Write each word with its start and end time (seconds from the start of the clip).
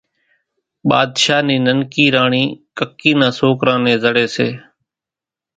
ٻاۮشاھ 0.89 1.43
نِي 1.47 1.57
ننڪي 1.65 2.05
راڻِي 2.15 2.43
ڪڪِي 2.77 3.11
نان 3.19 3.31
سوڪران 3.37 3.79
نين 3.85 3.97
زڙي 4.03 4.25
سي 4.35 4.49